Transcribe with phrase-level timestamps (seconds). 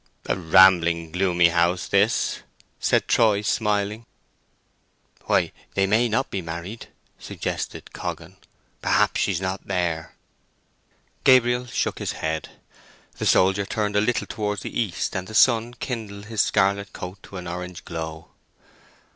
[0.25, 2.39] "A rambling, gloomy house this,"
[2.79, 4.07] said Troy, smiling.
[5.25, 6.87] "Why—they may not be married!"
[7.19, 8.37] suggested Coggan.
[8.81, 10.15] "Perhaps she's not there."
[11.23, 12.49] Gabriel shook his head.
[13.19, 17.21] The soldier turned a little towards the east, and the sun kindled his scarlet coat
[17.21, 18.29] to an orange glow.